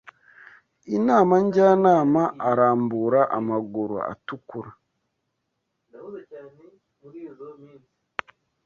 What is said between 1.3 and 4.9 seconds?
njyanama arambura amaguru atukura